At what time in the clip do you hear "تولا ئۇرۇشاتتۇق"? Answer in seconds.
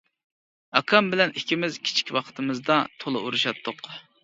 3.05-3.89